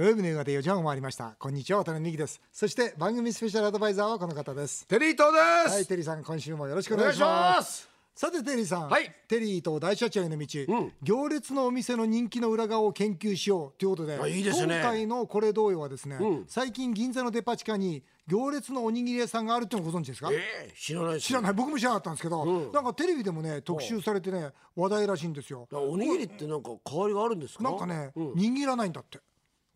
[0.00, 1.36] 土曜日の夕方4時半を回りました。
[1.38, 2.40] こんにちは渡辺美希です。
[2.50, 4.86] そして番組スペシャルアドバイザーはこの方です。
[4.86, 7.86] テリー東です、はいテリーさん今週もよろしくおお願いします。
[8.14, 9.14] さてテリーさん、はい。
[9.28, 10.92] テリーと大社長への道、ん。
[11.02, 14.76] 行列のお店の人気の裏側を研究しようということであいいですね。
[14.76, 16.44] 今回のこれ同様はですね、うん。
[16.48, 20.30] 最近銀座のデパ地下に行列のおにぎり屋さんがあるっていうのをご存知ですか？
[20.32, 20.36] え
[20.70, 21.52] え知らない知らない。
[21.52, 22.72] 僕も知らなかったんですけど、うん。
[22.72, 25.68] なんかテレビでもね特集されてね話題らしいんですよ。
[25.70, 27.64] おにぎりってなんか変わりがあるんですか？
[27.64, 28.32] なんかね、うん。
[28.32, 29.18] 握らないんだって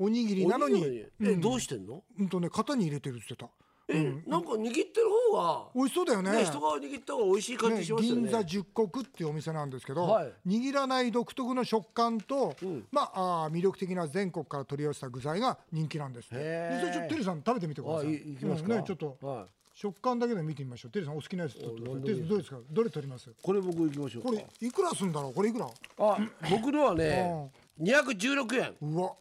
[0.04, 0.74] おにぎりなのに。
[0.74, 1.06] おにぎり。
[1.22, 1.40] え、うん。
[1.40, 2.02] どうしてんの？
[2.18, 3.50] うんとね型に入れてるって言ってた。
[3.86, 6.30] え、なんか握ってる方が美味しそうだよね。
[6.32, 8.22] ね人が握った方が美味しい感じしますよね。
[8.22, 10.32] 銀座十国っていうお店なんですけど、はい。
[10.46, 12.86] 握らない独特の食感と、ん。
[12.90, 16.36] まああー魅力的な全国から取り寄せた具材が人気なんですって。
[16.38, 16.86] へー。
[16.86, 18.10] 実際ちょっとテリーさん食べてみてくだあさい。
[18.10, 20.90] いいきますか、うんね、ちょっとはい、食感だけで見てみましょう。
[20.90, 22.56] テリーさんお好きなやつ取ってくださいテリーさんどうですか？
[22.70, 23.30] どれ取ります？
[23.42, 24.28] これ僕行きましょうか。
[24.30, 25.34] これいくらすんだろう？
[25.34, 25.68] これいくら？
[25.98, 26.18] あ
[26.50, 28.74] 僕のはね216円。
[28.80, 29.12] うわ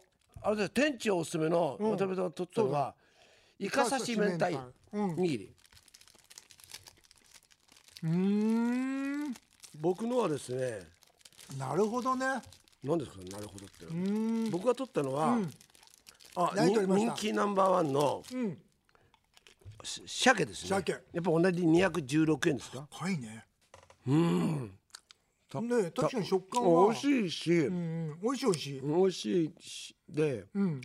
[0.46, 1.90] あれです店長おすすめのうん。
[1.96, 2.94] 渡辺さんが取ったのが
[3.58, 4.46] イカ刺し明太
[4.92, 5.14] うん。
[5.14, 5.50] 握り。
[8.02, 8.10] うー
[9.28, 9.34] ん。
[9.80, 10.80] 僕のはですね
[11.58, 12.26] なるほどね。
[12.82, 14.50] 何ですかなるほどって。
[14.50, 15.50] 僕が取ったのは、うん。
[16.36, 18.58] あ人気ナンバーワンのうん。
[19.82, 20.68] し鮭ですね。
[20.68, 22.86] 鮭やっぱ同じ216円ですか？
[22.90, 23.44] 高いね。
[24.06, 24.73] うん
[25.60, 26.86] ね確かに食感は。
[26.86, 28.20] 美味しいし、うんうん。
[28.22, 28.80] 美味しい美味しい。
[28.80, 29.96] 美味しいし。
[30.08, 30.80] で、うん。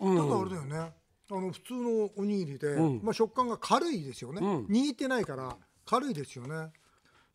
[0.00, 0.16] うん。
[0.16, 0.92] ただあれだよね。
[1.30, 3.00] あの普通のおにぎりで、うん。
[3.02, 4.66] まあ、食感が軽いですよね、うん。
[4.66, 6.72] 握ってないから軽いですよね。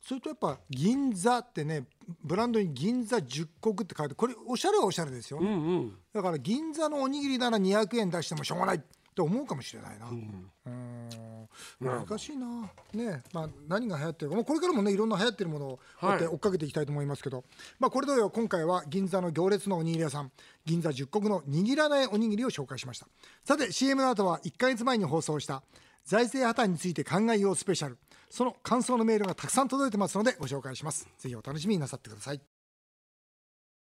[0.01, 1.87] それとやっぱ銀座ってね
[2.23, 5.39] ブランドに銀座十国って書いてこれおしゃれはおしゃれですよ。
[5.39, 5.93] ね、うんうん。
[6.13, 8.83] だから銀座のおにぎりなら200円出してもしょうがない
[9.13, 10.09] って思うかもしれないな。
[10.09, 11.47] うん
[11.79, 12.71] 難しいな。
[12.93, 14.31] ねまあ何が流行ってる？
[14.31, 17.43] か、まあ、これからもねいろんな流行ってるものをこうやって追っかけていきたいと思いますけど、
[17.79, 20.31] まあこれ同様今回は銀座の行列のおにぎり屋さん
[20.65, 23.07] 銀座十国の握らないおにぎりを紹介しました。
[23.45, 25.61] さて CM の後は1ヶ月前に放送した
[26.05, 27.99] 財政破綻について考えようスペシャル。
[28.31, 31.07] その感想のメールがたくさん届いてますのでご紹介します。
[31.19, 32.41] ぜひお楽しみになさってください。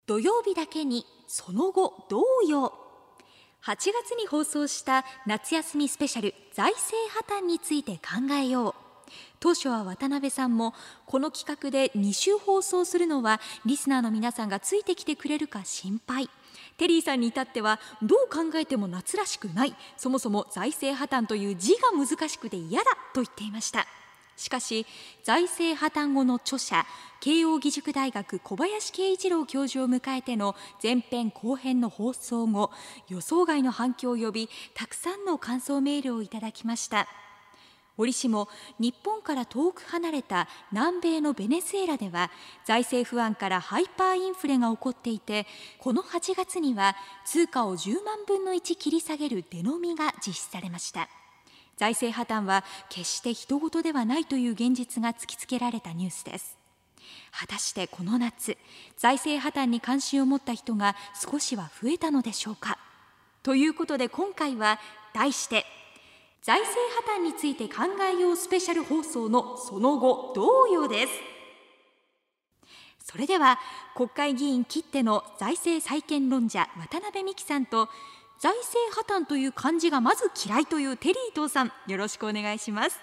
[0.06, 2.72] 土曜日だけにその後どうよ？
[3.68, 8.74] 8月に放送した夏休みスペシャル財政破綻について考えよう。
[9.42, 10.74] 当初は渡辺さんも
[11.06, 16.30] この企画で2週放送するのはリスナーの皆さんがついてきてくれるか心配。
[16.78, 19.76] テリーさんに至ってはどう考えても夏らしくない。
[19.98, 23.86] そもそも財政破綻という字が難しくて嫌だと言っていました。
[24.38, 24.86] しかし
[25.24, 26.86] 財政破綻後の著者
[27.20, 32.72] 慶應義塾大学小林慶一郎教授を迎えての前編後編の放送後
[33.10, 37.08] 予想外の反響を呼びたくさんの感想メールをいただきました。
[37.98, 38.48] 折しも
[38.80, 42.30] 日本から遠く離れた南米のベネズエラでは
[42.64, 45.48] 財政不安からハイパーインフレが起こっていて
[45.80, 46.96] この8月には
[47.26, 51.10] 通貨を10万分の1切り下げる出飲みが実施されました。
[51.78, 56.58] 財政破綻は決して人事ではないという現実が突きつけられたニュースです。
[57.32, 58.58] 果たしてこの夏
[58.98, 62.78] 財政破綻に関心を持った人が少しは増えたのでしょうか？
[63.44, 64.80] ということで今回は
[65.14, 65.66] 題して
[66.42, 71.14] 財政破綻について考えようスペシャル放送のその後同様です。
[73.00, 73.60] それでは
[73.96, 77.88] 国会議員きっての財政再建論者渡辺美樹さんと
[78.40, 81.72] 財政破綻という漢字がまず嫌いというテリー東さん。
[81.88, 83.00] よろしくお願いします。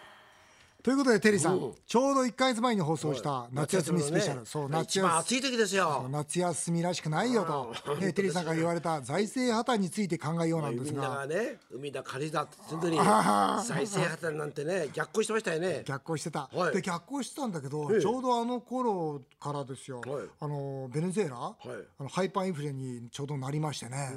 [0.85, 1.69] ということでテリーさん、う。
[1.71, 6.07] んちょうど1ヶ月前に放送した夏休みスペシャル、ねそう夏一番休暑い時ですよ。
[6.09, 11.09] 夏休みらしくないよと、ね、テリーさんから言われた財政破綻について考えようなんですが。
[11.09, 12.99] がね海だ仮だって言ってに。
[13.01, 15.83] あー再生破綻なんてね逆行してましたよね。
[15.85, 16.75] 逆行してた、はい。
[16.75, 18.01] で逆行してたんだけど、ええ。
[18.01, 20.27] ちょうどあの頃からですよ、はい。
[20.39, 21.31] あのベネズエラ、い。
[21.99, 24.13] あのハイパーインフレにちょうどなりましてね、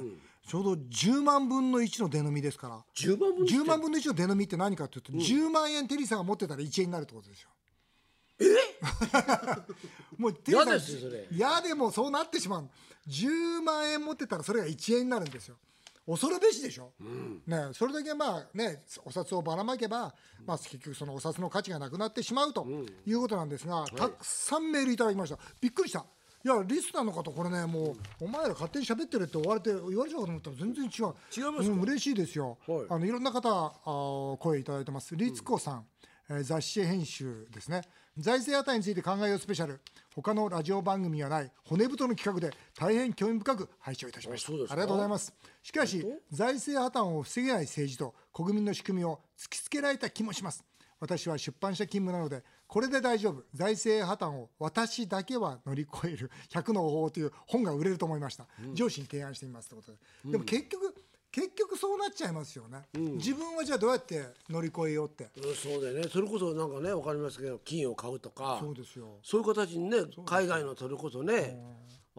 [0.48, 2.82] ちょうど10万分の1の出飲みですから。
[2.96, 7.50] 10万分10万分の1の出飲みって何かっていうと、10万円テリーさんが持ってたら1円になるってことですよ。
[10.16, 11.28] もうテリーさん嫌ですよそれ。
[11.30, 12.62] 嫌でもそうなってしまう。
[12.62, 12.70] の
[13.08, 15.56] 10万円持ってたらそれが1円になるんですよ。
[16.06, 16.94] 恐るべしでしょ、
[17.46, 20.14] ね、それだけまあねお札をばらまけば、
[20.46, 22.66] まあ、結局そのお札の価値がなくなってしまうと
[23.04, 25.38] いうことなんですが、たくさんメールいただきました。
[25.60, 26.06] びっくりした
[26.44, 30.90] いやリスナーの方これねもうお前ら勝手に喋ってるって言われて言われちゃうかと思ったら全然違う。
[30.90, 32.86] 違いますかうん嬉しいですよ、はい。
[32.90, 35.16] あのいろんな方あー声いただいてます。
[35.16, 35.86] 律子さん、
[36.30, 37.82] えー雑誌編集ですね。
[38.16, 39.80] 財政破綻について考えようスペシャル。
[40.14, 44.52] 他のラジオ番組はない骨太の企画で大変興味深く拝聴いたしました。
[44.52, 45.32] ありがとうございます。
[45.62, 50.64] しかし財政破綻を防げない政治と国民の仕組みを突きつけられた気もします。
[51.00, 53.42] 私は出版社勤務なのでこれで大丈夫。
[53.54, 56.30] 財政破綻を私だけは乗り越える。
[56.50, 59.98] 100の方法という本が売れると思いました、上司に提案してみますってことで、
[60.32, 60.94] でも結局
[61.30, 65.28] 結局そうなっちゃいますよね、自分はじゃあどうやって乗り越えようって。
[65.36, 66.08] うんそうだよね。
[66.10, 68.58] それこそなんかねわかりますけど金を買うとか。
[68.60, 69.18] そうですよ。
[69.22, 71.58] そういう形にね海外のそれこそね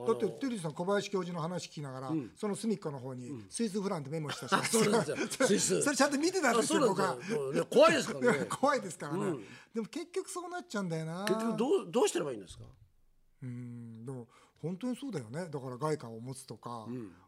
[0.07, 5.18] だってテリーさん小林教授の話聞きながら、その隅っこの方にスイスフランってメモしたし、そうなんですよ。
[5.48, 5.81] スイス。
[5.81, 6.88] それちゃんと見てたんあですよ。
[6.88, 7.18] 僕は。
[7.69, 8.46] 怖いですからね。
[8.50, 9.34] 怖いですからね、
[9.74, 11.25] でも結局そうなっちゃうんだよな。
[11.28, 12.63] 結局どうどうしてればいいんですか？
[13.42, 14.28] うんでも
[14.62, 15.48] 本当にそうだよね。
[15.50, 16.86] だから外貨を持つとか、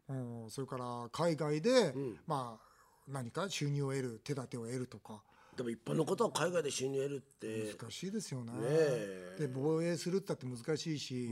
[0.08, 0.50] うん。
[0.50, 1.96] それから海外で、
[2.28, 2.72] まあ
[3.08, 5.24] 何か収入を得る手立てを得るとか。
[5.56, 7.76] でも一般の方は海外で収入を得るって。
[7.80, 8.52] 難しいですよね。
[8.58, 9.36] え。
[9.40, 11.30] で防衛するったって難しいし、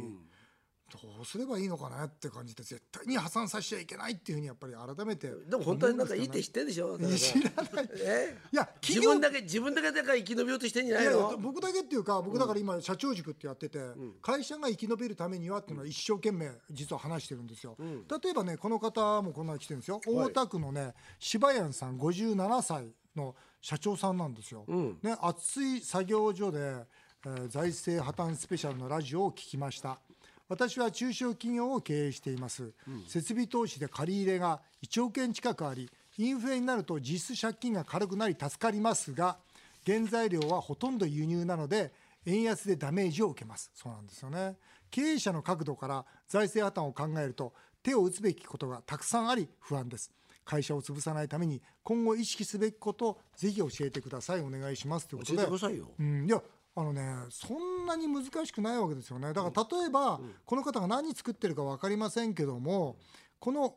[0.97, 6.97] どうすればいいのかなって感じで絶対に破産させちゃいけないっていうふうにやっぱり改めてでも本当になんかいいって知ってるでしょ？
[6.97, 7.51] 知ら。
[7.73, 11.37] ないえいや企業自分だけ自分だけだから生き延びようとしてんじゃないの？
[11.37, 13.79] 僕だけっていうか僕だから今社長塾ってやってて、
[14.21, 24.65] 会社が生き延びるためにはっていうのは一生懸命実は話してるんですよ、例えばねこの方もこんなの来てるんですよ、大田区のね柴谷さん57歳の社長さんなんですよ、
[25.03, 29.99] ね、熱い作業所で、えー財政破綻スペシャルのラジオを聞きました
[30.49, 32.73] 私は中小企業を経営しています、
[33.07, 39.37] 設備投資で借り入れが1億円近くありインフレになると実質借金が軽くなり助かりますが
[39.85, 41.93] 原材料はほとんど輸入なので
[42.25, 43.71] 円安でダメージを受けます。
[43.73, 44.57] そうなんですよね。
[44.91, 50.11] 経営者の角度から財政破綻を考えると手を打つべきことがたくさんあり不安です。
[50.43, 54.41] 会社を潰さないために今後意識すべきことをぜひ教えてください。
[54.41, 55.07] お願いします。
[55.07, 55.37] ということで。
[55.37, 55.91] 教えてくださいよ。
[55.99, 56.41] うん、いや
[56.75, 59.33] あのねそんなに難しくないわけですよね。
[59.33, 62.97] だから例えば、この方が何作ってるか分かりませんけども
[63.39, 63.75] この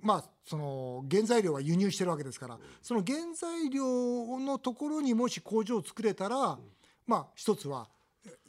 [0.00, 6.58] まあその原材料は輸入してるわけですからその原材料のところにもし工場を作れたら、
[7.06, 7.88] まあ一つは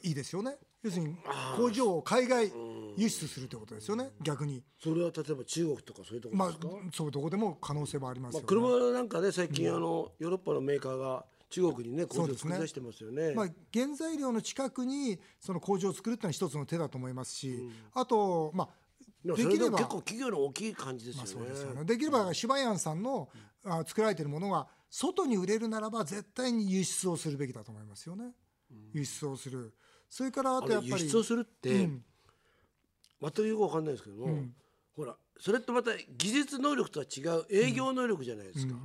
[0.04, 0.58] いいですよね。
[0.82, 1.18] 要するに
[1.58, 2.54] 工場を海外
[2.96, 4.12] 輸出するということですよね。
[4.22, 4.64] 逆に。
[4.82, 12.52] それは例えば中国とかそういうとこまあろですか、そういうところでも可能性はありますよね、車なんかね最近、あのヨーロッパのメーカーが中国にね工場そうですね。
[12.52, 13.34] 作り出してますよね。
[13.34, 18.70] まあ、原材料の近くにその工場を作るっていうのは一つの手だと思いますし、あと、まあ、
[19.24, 23.30] できれば結構企業の大きい感じですよね,、そうですよねできれば柴山さんの、
[23.66, 28.32] あ作られているものが外に売れるならば絶対に輸出をするべきだと思いますよね、
[28.94, 29.74] 輸出をする。
[30.10, 32.04] それからああとやっぱりの輸出をするって、うん。
[33.22, 34.44] 全くよくわかんないですけども、
[34.96, 38.76] ほらそれってまた技術能力とは違う営業能力じゃないですか、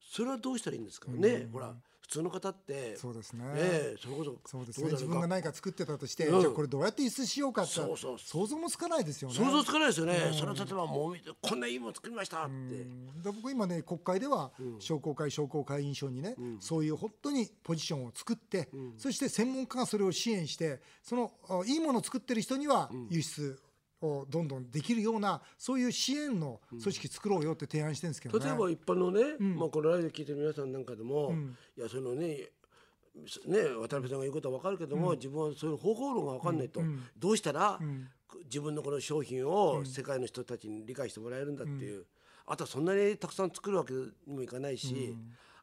[0.00, 1.74] それはどうしたらいいんですかね、ほら
[2.06, 3.44] 普通の方ってそうですね。
[3.54, 4.90] ええそれこそそうですね。
[4.92, 6.40] 自分が何か作ってたとして、うん。
[6.40, 9.34] じゃあこれどうやって輸出しようかってそうそう想像もつかないですよね。
[9.34, 12.86] 想像つかないですよね、それは例えばもうこんないいもの作りましたって、で
[13.24, 23.60] 僕今ね国会では商工会商工会員賞にね、そういう本当にポジションを作って、そして専門家がそれを支援してそのあいいものを作ってる人には輸出
[24.02, 28.44] をどんどんできるようなそういう支援の組織作ろうよって提案してるんですけどね。
[28.44, 31.32] 例えば一般のね、まあ、このラジオ聞いてる皆さんなんかでも、
[31.76, 32.50] いやそのね
[33.46, 36.82] ね渡辺さんが言うことは分かるけども、自分はそういう方法論が分かんないと、
[37.18, 37.80] どうしたら、
[38.44, 42.04] 自分のこの商品を世界の人たちに理解してもらえるんだっていう、
[42.46, 45.16] あとはそんなにたくさん作るわけにもいかないし、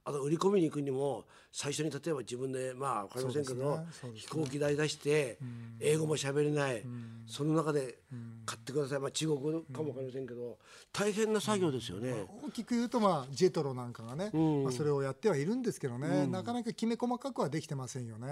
[0.05, 3.79] あと売り込みに行くにも最初に例えば自分でまあ分かりませんけど、
[4.15, 5.37] 飛行機代出して、
[5.79, 6.83] 英語も喋れない、
[7.27, 7.99] その中で
[8.45, 10.57] 買ってください、まあ、中国語かも分かりませんけど
[10.91, 12.25] 大変な作業ですよね。
[12.43, 18.27] 大きく言うと、まあ、ジェトロなんかがね、まあ、それをやってはいるんですけどね、なかなかきめ細かくはできてませんよね。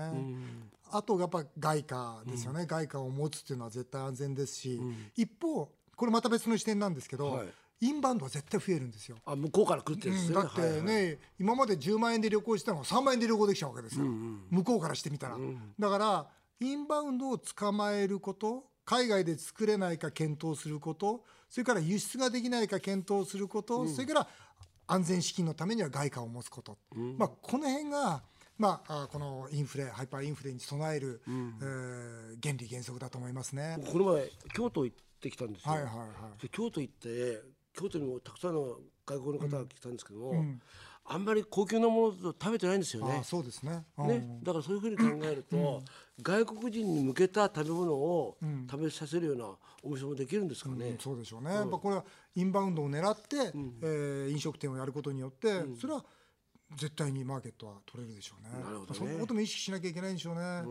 [0.92, 4.82] あとやっぱ外貨ですよね、外貨を持つっていうのは絶対安全ですし、
[5.16, 7.48] 一方これまた別の視点なんですけど、はい。
[7.82, 9.18] インバウンドは絶対増えるんですよ。
[9.26, 10.16] あ向こうから来るってね。
[10.16, 10.34] うん。
[10.34, 15.38] だってね、今まで10万円で旅行してたのが3万円で旅行できちゃうわけですから、向こうからしてみたら、
[15.80, 16.28] だから
[16.60, 24.28] インバウンドを捕まえること海外で作れないか検討することそれから輸出ができないか検討すること、それから
[24.88, 26.78] 安全資金のためには外貨を持つこと、
[27.18, 28.24] まあ、この辺が、
[28.58, 33.78] まあ、あこのインフレハイパーインフレに備える、えー原理原則だと思いますね。
[33.92, 36.06] この前京都行ってきたんですよ、はいはいは
[36.38, 36.42] い。
[36.42, 37.42] で京都行って
[37.74, 40.34] 京都にもたくさんの外国の方が来たんですけども、
[41.14, 43.22] あんまり高級なもの食べてないんですよね。
[43.26, 43.84] そうですね。
[43.98, 44.08] うん。
[44.08, 45.82] ね、だからそういうふうに考えると、
[46.22, 48.38] 外国人に向けた食べ物を
[48.70, 49.46] 食べさせるような
[49.84, 50.90] お店もできるんですかね。
[50.92, 53.52] うんそうでしょうね、やっぱこれはインバウンドを狙って、
[53.82, 56.06] えー飲食店をやることによって、それは
[56.76, 58.64] 絶対にマーケットは取れるでしょうね。
[58.64, 59.00] なるほどね。
[59.00, 60.64] そのことも意識しなきゃいけないんでしょうね。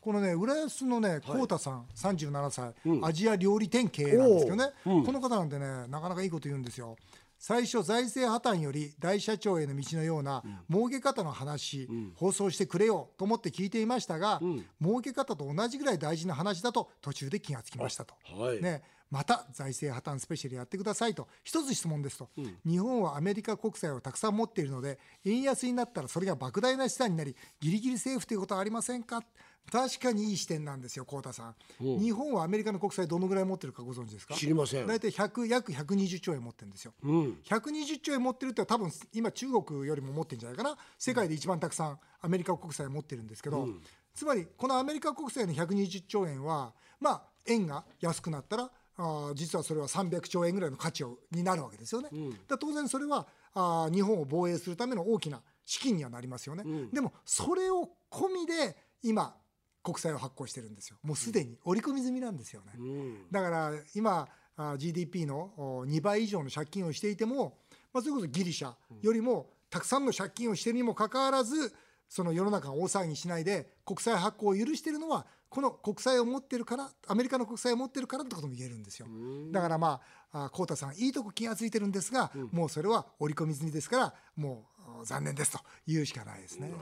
[0.00, 6.96] このね浦安のね浩太さん、37歳、アジア料理店経営なんですけどね、この方なんてねなかなかいいこと言うんですよ。
[7.42, 14.40] 最初財政破綻より大社長への道のような儲け方の話、放送してくれよと思って聞いていましたが、
[14.80, 18.14] 儲け方と同じぐらい大事な話だと途中で気がつきましたと。
[18.24, 18.82] はいね
[19.12, 21.28] また財政破綻スペシャルやってくださいと。
[21.44, 22.30] 一つ質問ですと、
[22.64, 29.22] 日本はアメリカ国債をたくさん持っているので円安になったらそれが莫大な資産になりギリギリセーフということはありませんか？
[29.70, 31.54] 確かにいい視点なんですよ、幸太さん。
[32.00, 34.34] 日本はアメリカの国債どのぐらい持ってるかご存知ですか？
[34.34, 34.86] 知りません。
[34.86, 36.94] 大体100約120兆円持ってるんですよ。
[37.02, 37.38] うん。
[37.44, 40.78] 120兆円持ってるって多分今中国よりも持ってるんじゃないかな？
[40.98, 43.68] 世界で一番たくさんアメリカ国債持ってるんですけど、
[44.14, 52.08] つまりこのアメリカ国債の120兆円はまあ円が安くなったらあー実はそれは300兆円ぐらいの価値をになるわけですよね。
[52.10, 56.64] だから当然それはあー日本を防衛するための大きな資金にはなりますよね。
[56.92, 59.34] でもそれを込みで今
[59.82, 60.96] 国債を発行してるんですよ。
[61.02, 62.72] もうすでに織り込み済みなんですよね。
[62.76, 67.56] うんだから今あ GDP のお2倍以上の借金をしていても、
[67.92, 71.72] まあ、それこそギリシャよりもたくさんの借金をしているにもかかわらず
[72.08, 79.06] その世の中が大騒ぎしないで国債発行を許しているのはこの国債を持ってるからアメリカの国債を持ってるからってことも言えるんですよ。
[79.50, 80.00] だからま
[80.32, 84.64] ああ幸太さんいいとこ気がついてるんですが、もうそれは織り込み済みですからも
[84.98, 86.72] うお残念ですと言うしかないですね。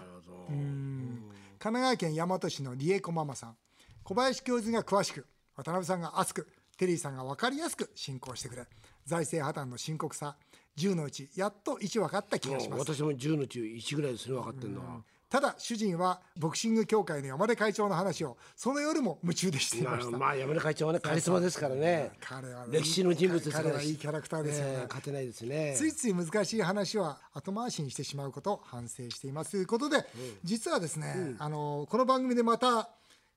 [1.59, 3.57] 神奈川県大和市の理恵子ママさん。
[4.05, 6.49] 小林教授が詳しく渡辺さんが熱く
[6.79, 8.67] テリーさんが分かりやすく進行してくれ。
[9.05, 10.37] 財政破綻の深刻さ
[10.77, 12.95] 10のうちやっと1分かった気がします。
[12.95, 15.03] 私も10のうち1ぐらいですね分かってるのは。
[15.31, 20.19] ただ主人はボクシング協会の山根会長の話をその夜も夢中でしていました。
[20.19, 22.11] まあ山根会長はねカリスマですからね。
[22.21, 24.73] 彼はね歴史の人物ですから彼はいいキャラクターですよね。
[24.73, 25.75] ええ勝てないですね。
[25.77, 29.53] ついつい難しい話は後回しにしてしまうことを反省しています。
[29.53, 30.05] ということで、
[30.43, 32.91] 実はですね、あのこの番組でまた、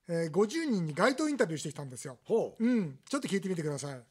[0.08, 2.18] えー50人に街頭インタビューしてきたんですよ。
[2.24, 2.66] ほう。
[2.66, 4.02] うん、ちょっと聞いてみてください。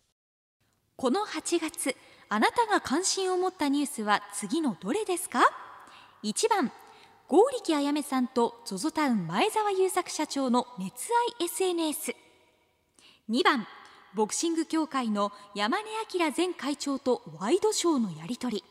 [0.95, 1.97] この8月
[2.29, 5.41] あなたが関心を持ったニュースは次のどれですか
[6.23, 6.71] ？1番
[7.33, 11.09] 剛力あやめさんと ZOZO タウン前澤友作社長の熱
[11.41, 13.67] 愛 SNS2 番
[14.15, 15.85] ボクシング協会の山根
[16.15, 18.65] 明前会長とワイドショーのやり取り。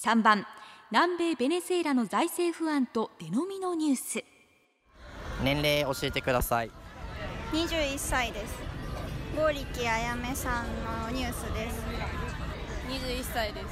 [0.00, 0.46] 3番
[0.92, 4.24] 南米ベネズエラの財政不安と出飲みのニュース。
[5.42, 6.70] 年齢教えてください。
[7.52, 8.54] 21歳です。
[9.36, 11.82] 剛力あやめさんのニュースです。
[12.88, 13.66] 21歳です。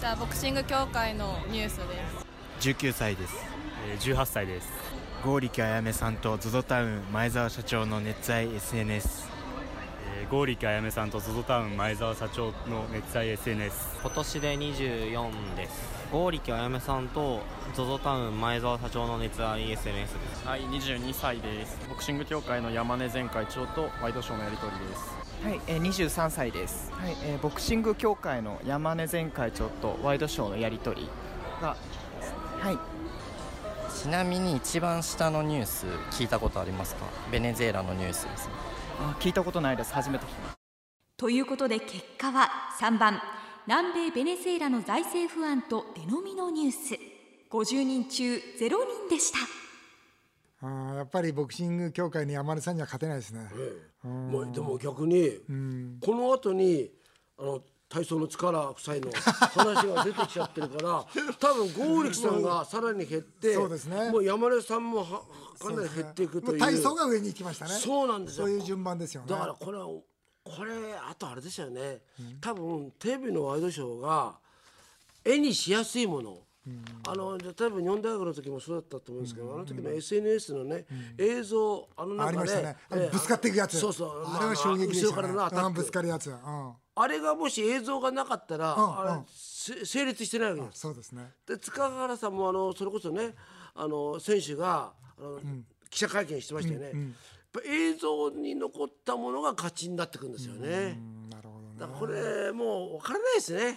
[0.00, 1.84] じゃあボクシング協会のニュースで
[2.22, 2.27] す
[2.60, 3.34] 19歳です。
[3.88, 4.68] えー18歳です。
[5.24, 9.26] 剛力あやめさんと ZOZO タウン前澤社長の熱愛 SNS
[10.20, 15.98] えー剛力あやめさんと ZOZO タウン前澤社長の熱愛 SNS 今年で24です。
[16.12, 17.42] 剛力あやめさんと
[17.74, 20.46] ZOZO タウン前澤社長の熱愛 SNS です。
[20.46, 21.78] はい、22歳です。
[21.88, 25.18] ボクシング協会の山根前会長とワイドショーのやり取りです。
[25.44, 27.16] はい、えー、23歳です、はい。
[27.24, 31.08] えーボクシング協会の山根前会長とワイドショーのやり取り
[31.62, 31.76] が、
[32.60, 32.78] はい、
[33.94, 37.06] ちなみに一番下のニュース聞いたことありますか？
[37.30, 38.52] ベネズエラのニュースですね。
[39.00, 39.92] あ聞いたことないです。
[39.94, 40.54] 初めて聞きまし
[41.16, 42.48] ということで結果は
[42.80, 43.20] 3番。
[43.66, 46.98] 南米ベネズエラの財政不安と出飲みのニュース。
[47.50, 49.38] 50人中0人でした。
[50.60, 53.48] あーやっぱりボクシング協会の山根さんには勝てないですね。
[54.02, 55.38] もうでも逆に、
[56.00, 56.90] この後に
[57.38, 59.10] あの体操の力夫妻の。
[59.12, 61.06] 話が出てきちゃってるから
[61.40, 64.10] 多分剛力さんがさらに減ってそうですね。
[64.10, 65.22] もう山根さんもは
[65.58, 66.58] かなり減っていくという。
[66.60, 67.72] もう体操が上に行きましたね。
[67.72, 68.46] そうなんですよ。
[68.46, 69.28] そういう順番ですよね。
[69.28, 72.00] だからこれはこれあとあれですよね、
[72.40, 74.38] 多分テレビのワイドショーが
[75.22, 76.38] 絵にしやすいもの、
[77.06, 80.84] あの例えば日本大学の時もそうだったと思うんですけど、あの時の SNS のね、
[81.16, 82.76] 映像あの中で、ね。
[83.10, 83.78] ぶつかっていくやつ。
[83.78, 85.28] そうそうあれは衝撃でしたね。
[85.32, 86.30] 後ろぶつかるやつ。
[86.30, 86.72] うん。
[86.94, 90.80] あれがもし映像がなかったら、あ成立してないわけです。
[90.80, 91.30] そうですね。
[91.46, 93.34] で塚原さんもあのそれこそね
[93.74, 95.40] あの選手があの、
[95.90, 96.94] 記者会見してましたよね、やっ
[97.52, 101.74] ぱ映像に残ったものが勝ちになってくるんですよね、うんなるほどね。
[101.78, 103.76] だからこれもう分からないですねうん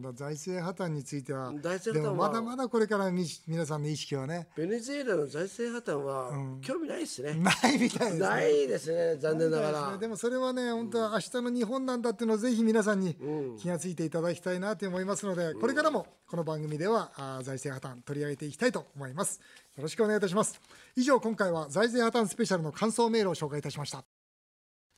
[0.00, 6.30] だ財政破綻については、財政破綻はでもまだまだこれからみ皆さんの意識はね、ベネズエラの財政破綻は
[6.60, 8.18] 興味ないですね、ないみたいですね。
[8.18, 9.72] ないですね残念ながら。
[9.72, 9.98] ですね。
[9.98, 13.16] でもそれはね本当は明日の日本なんだっていうのをぜひ皆さんに
[13.58, 19.40] 気がついていただきたいなと思いますので、これからもこの番組ではあー財政破綻取り上げていきたいと思います。
[19.76, 20.60] よろしくお願いいたします。
[20.96, 24.04] 以上今回は財政破綻スペシャルの感想メールを紹介いたしました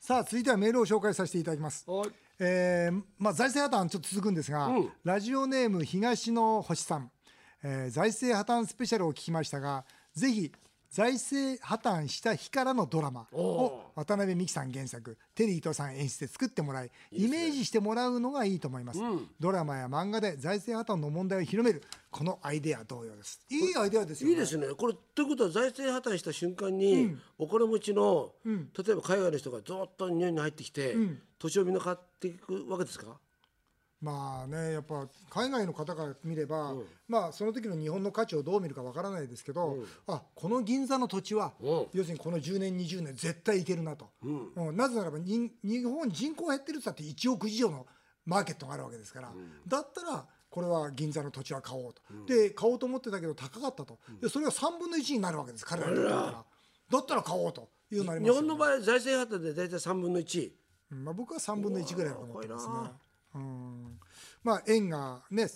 [0.04, 1.84] さあ続いてはメールを紹介させていただきます。
[1.88, 2.10] はい。
[2.40, 4.68] えーまあ、財政破綻ちょっと続くんですが、
[5.04, 7.12] ラジオネーム東の星さん、
[7.62, 10.50] えー財政破綻スペシャルを聞きましたがぜひ
[10.92, 13.26] 財政破綻した日からのドラマ。
[13.32, 15.16] を渡辺美樹さん原作。
[15.34, 19.00] テリー伊藤さん演出で作ってもらいイメージしてもらうのがいいと思います。
[19.40, 23.40] ドラマや漫画で財政破綻の問題を広めるこのアイデア同様です。
[23.48, 24.66] いいアイデアですよいいですね。
[24.76, 30.94] これということは財政破綻した瞬間に、お金持ちの、例えば海外の人がずっと日本に入ってきて、
[31.38, 33.18] 土地をみんな買っていくわけですか？
[34.02, 36.74] まあねやっぱ海外の方から見れば、
[37.08, 39.78] まあその時の日本の価値をどう見るかわからないですけど、
[40.08, 41.52] あこの銀座の土地は、
[41.92, 44.10] 要するにこの10年20年絶対いけるなと、
[44.56, 44.76] うん。
[44.76, 47.86] なぜならばに日本人口減ってるって言ったって1億以上の
[48.26, 49.32] マーケットがあるわけですから、
[49.68, 53.98] だったらこれは銀座の土地は買おうと、で買おうと思ってたけど高かったと。
[54.20, 56.44] でそれが3分の1になるわけです彼らにとっては。
[56.90, 58.40] だったら買おうというなりますよね。
[58.42, 60.52] 日本の場合財政破綻で大体3分の1
[60.90, 61.04] うん。
[61.04, 62.74] まあ、僕は3分の1ぐらいだと思ってますね。
[63.34, 63.98] うん。
[64.42, 65.48] まあ円がね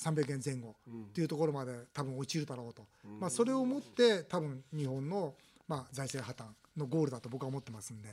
[0.00, 2.86] 300円前後っていうところまで多分落ちるだろうと、
[3.18, 5.34] まあ、それをもって多分日本の、
[5.68, 6.46] まあ、財政破綻
[6.78, 8.08] のゴールだと僕は思ってますんで、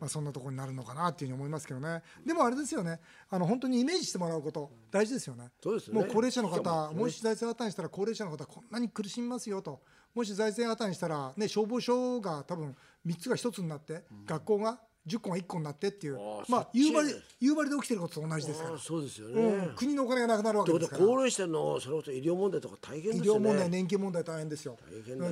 [0.00, 2.02] まあ、そんなところになるのかなっていうふうに思いますけどね。
[2.24, 3.00] でもあれですよね。
[3.28, 5.50] あの本当にイメージしてもらうこと大事ですよね。
[5.62, 6.00] そうですよね。
[6.00, 9.82] もう高齢者の方ももし財政破綻したら高齢者の方こんなに苦しみますよと。
[10.14, 12.74] もし財政破綻したら、ね、消防署が多分
[13.06, 16.18] 3つが1つになって、学校が10個が1個になってっていう。
[16.48, 17.02] まあ夕張
[17.40, 18.78] 夕張で起きてることと同じですから。
[18.78, 21.06] そうですよね、うん、国のお金がなくなるわけですから。
[21.06, 23.48] 高齢者のそれこそ医療問題とか大変医ですよね。
[23.48, 24.76] 療問題年金問題大変ですよ。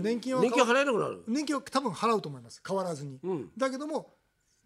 [0.03, 1.23] 年金は年金払えなくなる。
[1.29, 2.63] 年金は多分払うと思います。
[2.67, 3.51] 変わらずに、ん。
[3.57, 4.15] だけども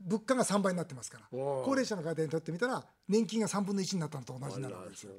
[0.00, 1.26] 物価が3倍になってますから。
[1.30, 5.12] 高齢者の方にとってみたら年金が3分の1になったのと同じになるわけですよ。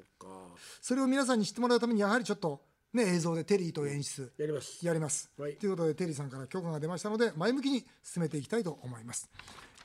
[0.80, 4.84] それを皆さんに知ってもらうためにやはりちょっとね映像でテリーと演出やります。
[4.84, 5.56] やります、はい。
[5.56, 9.30] ということでテリーさんから許可が出ましたので前向きに進めていきたいと思います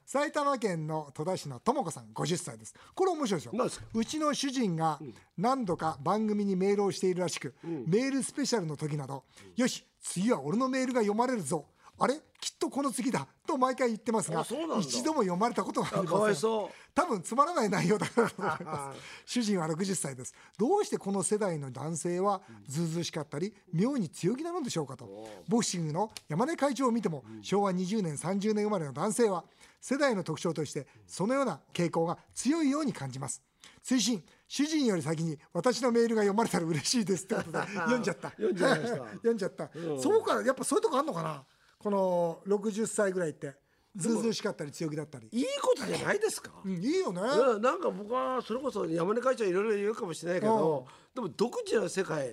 [0.08, 2.74] 埼玉県の戸田市のとも子さん50歳です。
[2.96, 3.70] これ面白いですよ。
[3.70, 3.86] すか？
[3.94, 5.02] うちの主人が
[5.38, 7.54] 何度か番組にメールをしているらしく、
[7.86, 9.26] メールスペシャルの時など、
[9.58, 11.66] よし次は俺のメールが読まれるぞ
[12.00, 12.16] あれ？
[12.40, 13.28] きっとこの次だ。
[13.48, 14.46] と毎回言ってますが
[14.80, 16.10] 一度も読まれたことがありません。
[16.10, 16.94] あかわいそう。
[16.94, 19.00] 多分つまらない内容だからと思います。
[19.26, 20.34] 主人は60歳です。
[20.58, 25.28] どうしてこの世代の男性はずうずうしかったり妙に強気なのでしょうかと。
[25.48, 29.44] ボクシングの山根会長を見ても昭和20年30年生まれの男性は
[29.82, 33.42] 世代の特徴としてそのような傾向が強いように感じます。
[33.84, 38.30] 推進主人より先に私のメールが読まれたら嬉しいですってことで読んじゃった。
[38.38, 38.98] 読んじゃいました。
[39.08, 39.70] 読んじゃった、
[40.02, 41.44] そうかやっぱそういうとこあんのかな？
[41.80, 43.56] この60歳ぐらいって
[43.96, 50.86] ずうずうしかったり強気だったり、いいことじゃないですか、うん、いいよね、うんなんか僕はそれこそ山根会長いろいろ言うかもしれないけど、
[51.16, 52.28] でも独自の世界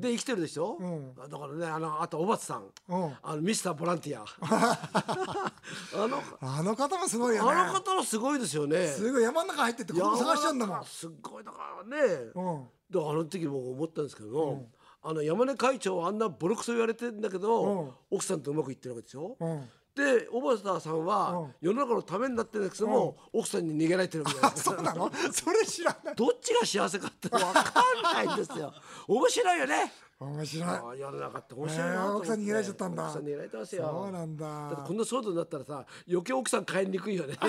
[0.00, 1.14] で生きてるでしょ、ん。
[1.16, 3.16] だからねあのあとおばつさん、うん。
[3.20, 4.24] あのミスターボランティア。
[4.44, 7.50] あのあの方もすごいよね。
[7.50, 8.86] あの方はすごいですよね。
[8.86, 10.84] すごい山の中入ってって子供探しちゃうんだもん。
[10.84, 11.58] すっごいだか
[11.90, 12.68] らね、うん。
[12.88, 14.66] であの時も思ったんですけど、
[15.08, 17.90] あの山根会長はあんなボロクソ言われてんだけど、うん。
[18.10, 19.62] 奥さんとうまくいってるわけでしょ、うん。
[19.96, 21.54] で小畑さんはうん。
[21.62, 24.50] 世の中のためになってるんだけども、奥さんに逃げられてるみたいな。
[24.50, 25.10] そうなの？
[25.32, 26.14] それ知らない。
[26.14, 28.74] どっちが幸せかって分かんないんですよ。
[29.08, 29.92] 面白いよね。
[30.20, 31.00] 面白い。
[31.00, 33.04] 世の中って面白いな奥さんに逃げられちゃったんだ。
[33.04, 33.90] 奥さんに逃げられてますよ。
[33.90, 34.46] そうなんだ。
[34.46, 37.34] だってこんな騒動になったらさ余計奥さん帰りにくいよね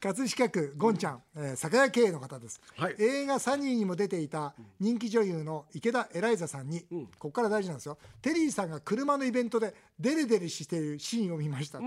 [0.00, 2.96] 葛飾区ゴンちゃん、えー酒屋経営の方です、はい。
[2.98, 6.84] 映画「サニー」にも出ていた人気女優の池田エライザさんに、
[7.18, 7.98] ここから大事なんですよ。
[8.22, 11.78] テリーさんが車のイベントでデレデレしているシーンを見ました、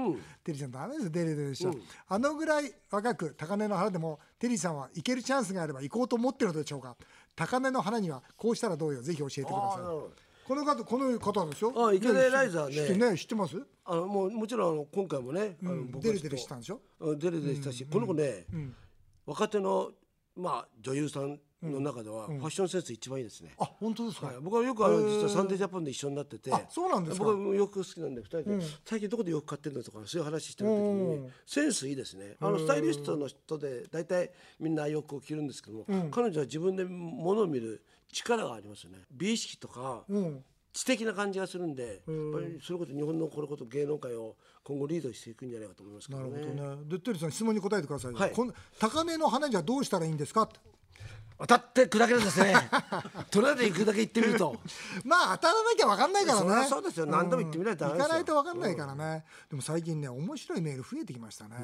[0.43, 1.09] テリーさんダメですよ。
[1.09, 1.71] デレデレしちゃ、
[2.07, 6.95] あのぐらい若く高嶺の花でもテリーさんは行けるチャンスがあれば行こうと思ってるのでしょうか。
[7.35, 9.01] 高嶺の花にはこうしたらどうよ。
[9.01, 12.75] ぜひ教えてくださいこの方この方ですよあ池田エライザはね。
[12.75, 13.57] 知ってね知ってます？
[13.83, 16.81] あのもうもちろんあの今回もね、あの僕はデレデレしたんでしょ？
[16.99, 18.45] うんデレデレしたし、この子ね、
[19.25, 19.89] 若手の
[20.35, 26.53] まあ女優さんの中ではファッションセンス一番いいですね、あ本当ですか、はい、僕はよくあの実はサンデージャポンで一緒になってて。
[26.53, 27.23] あそうなんですか？
[27.25, 32.35] 僕は洋服好きなんで二人で、最近どこで洋服買ってるのとかそういう話してる時に、センスいいですね。
[32.39, 34.29] あのスタイリストの人で大体
[34.59, 37.83] みんな洋服を着るんですけども、彼女は自分で物を見る
[38.23, 40.43] 力がありますよね美意識とか、うん
[40.75, 41.93] 知的な感じがするんで、やっ
[42.33, 46.37] ぱりそれこそ日本のこれこと芸能界を今後リードしていくんじゃないかと思いますけどなるね。
[46.37, 46.83] ほどね。
[46.89, 48.17] で、テリーさん質問に答えてくださいよ。
[48.17, 50.49] はいこの高嶺の花じゃどうしたらいいんですか。
[51.37, 52.55] 当たって砕けるですね。
[53.29, 54.55] とりあえず行くだけ行ってみると。
[55.03, 56.67] まあ当たらなきゃ分かんないからね。
[56.69, 57.05] そうですよ。
[57.05, 59.25] 何度も言ってみないと行かないと分かんないからね。
[59.49, 61.55] でも最近ね面白いメール増えてきましたね。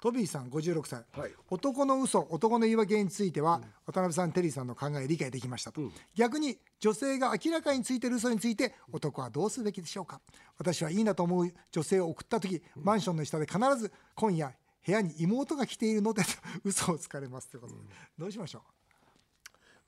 [0.00, 1.34] トビーさん56歳、はい。
[1.50, 5.80] 男の嘘男の言い訳については、渡辺さんテリーさんの考え理解できましたと、
[6.14, 10.20] 逆に女性が明らかについてる嘘について男はどうすべきでしょうか。
[10.58, 14.54] 私はいいなと思う女性を送った時、マンションの下で必ず今夜
[14.86, 16.30] 部屋に妹が来ているのでと
[16.64, 17.74] 嘘をつかれますということ。
[17.74, 17.80] で、
[18.16, 18.75] どうしましょう？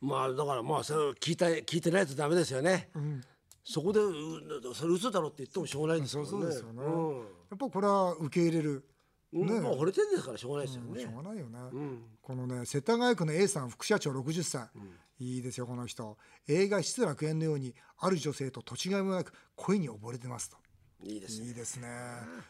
[0.00, 2.90] まあだからまあそれを聞いた聞いてないとダメですよね。
[3.64, 6.28] そこでうそれ嘘だろって言ってもしょうがないですよね。
[6.28, 6.82] そうですよね。
[6.82, 7.16] うん。
[7.18, 7.22] や
[7.54, 8.84] っぱこれは受け入れる。
[9.32, 9.60] ね。
[9.60, 10.88] まあ惚れてるんですからしょうがないですよね。
[10.90, 12.02] うんしょうがないよね、うん。
[12.22, 14.68] このね世田谷区の A さん副社長60歳、
[15.18, 16.16] いいですよこの人。
[16.46, 20.56] 映画「失楽園」のようにある女性と土地がいもなく恋に溺れてますと
[21.04, 21.46] いいですね。
[21.48, 21.88] いいですね。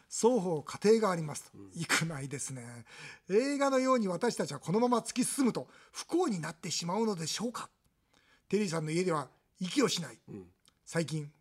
[0.09, 2.85] 双方家庭がありますと、いくないですね。
[3.29, 7.69] 映画のように私たちはこのまま突き進むと不幸になってしまうのでしょうか。
[8.47, 10.17] テリーさんの家では息をしない、
[10.85, 11.31] 最近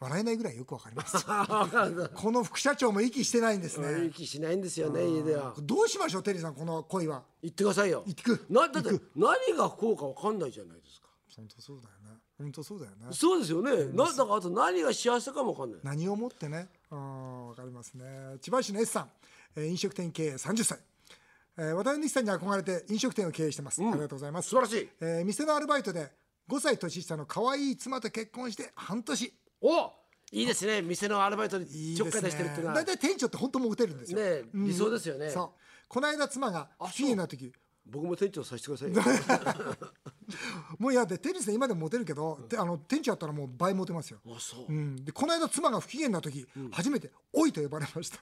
[0.00, 1.24] 笑えないぐらいよくわかります。
[2.14, 4.06] この副社長も息してないんですね。
[4.06, 5.54] 息しないんですよね家では。
[5.58, 7.24] どうしましょうテリーさんこの恋は。
[7.42, 8.04] 言ってくださいよ。
[8.06, 8.46] 言ってく。
[8.48, 11.08] なだって何が不幸かわかんないじゃないですか。
[11.34, 13.06] 本当そうだよね本当そうだよね。
[13.10, 13.86] そうですよね。
[13.86, 15.80] なだからあと何が幸せかもわかんない。
[15.82, 16.68] 何をもってね。
[16.90, 18.04] うんわかりますね。
[18.40, 19.10] 千葉市の S さん、
[19.56, 20.78] えー飲食店経営30歳。
[21.56, 24.50] えー、渡辺西さんに憧れて飲食店を経営してます、ありがとうございます。
[24.50, 26.12] 素晴らしい、えー店のアルバイトで
[26.48, 29.34] 5歳年下の可愛い妻と結婚して半年。
[29.60, 29.92] お
[30.30, 30.82] いいですね。
[30.82, 32.74] 店のアルバイトでいいちょっかい出してるっていうのは。
[32.76, 35.30] 大体店長って本当モテるんですよ、ね理想ですよね。
[35.30, 35.60] そう。
[35.88, 37.52] この間妻が不機嫌な時。
[37.90, 39.02] 僕も店長させてくださいよ
[40.78, 44.18] もういやでテニスで今でもモテるけど、であの店長やったらもう倍モテますよ。
[44.68, 44.72] う。
[44.72, 48.18] うん、でこの間妻が不機嫌な時、初めて「おい」と呼ばれました、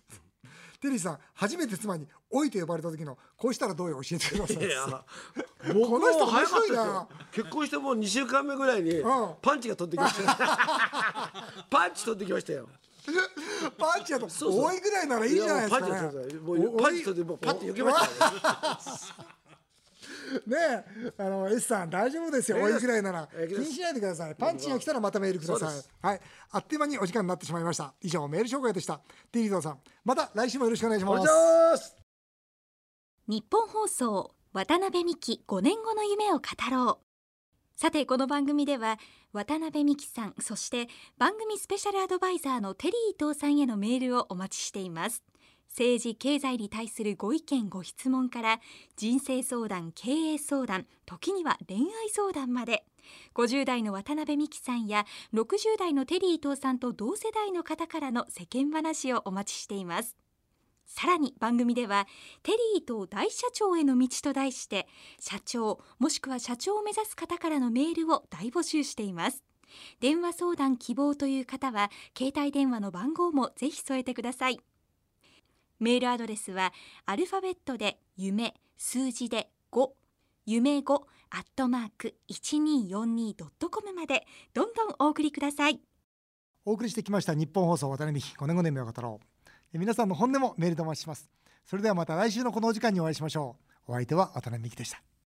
[0.81, 4.57] テリーさん初めて妻に「おい」と呼ばれた時のこうしたらどうよ教えてください。
[4.65, 7.09] いや こ僕の人も早かったです面白いなよ。
[7.33, 9.03] 結婚してもう2週間目ぐらいにん。
[9.43, 10.37] パンチが飛んできました
[11.69, 12.69] パンチ飛んできましたよ。
[13.79, 14.65] パンチやとそうそう。
[14.65, 15.81] 多いぐらいならいいじゃないですか。
[15.81, 18.33] ねパンチが飛んでもうパッて避けましたよ。
[18.33, 19.36] ね
[20.47, 22.59] ねえあの S さん大丈夫ですよ。
[22.59, 22.63] ええ。
[22.65, 23.29] 多いぐらいなら。
[23.35, 24.35] ええ気にしないでください。
[24.35, 25.83] パンチが来たらまたメールください。
[26.07, 26.21] はい。
[26.51, 27.95] あっという間にお時間になってしまいました。
[28.01, 29.01] 以上メール紹介でした。
[29.31, 29.81] テリーゾーさん。
[30.05, 31.27] また来週もよろしくお願いしおます。
[31.27, 31.97] 願いします。
[33.29, 37.07] 日本放送渡辺美希5年後の夢を語ろう。
[37.79, 38.99] さてこの番組では
[39.35, 45.23] 渡辺美希さんそして番組スペシャルアドバイザーのテリー伊藤さんへのメールをお待ちしています
[45.79, 48.61] 政治経済に対するご意見ご質問から
[48.97, 52.87] 人生相談経営相談時には恋愛相談まで。
[53.35, 60.17] 50代の渡辺美希さんや60代のテリー伊藤さんと同世代の方からの世間話をお待ちしています。
[60.87, 62.07] さらに番組では
[62.43, 64.89] テリーと大社長への道と題して
[65.21, 69.45] 社長もしくは社長を目指す方からのメールを大募集しています。
[70.01, 74.59] 電話相談希望という方は携帯電話の番号もぜひ添えてください。
[75.79, 76.73] メールアドレスは
[77.05, 79.91] アルファベットで夢数字で5
[80.47, 80.95] 夢5
[81.31, 85.81] アットマーク 1242.com までどんどんお送りください。
[86.65, 89.21] お送りしてきました日本放送渡辺美希5年5年目岡太郎
[89.73, 91.31] え皆さんの本音もメールでお待ちします。
[91.65, 93.93] それではまた来週のこのお時間にお会いしましょう。
[93.93, 95.03] お相手は渡辺美希でした。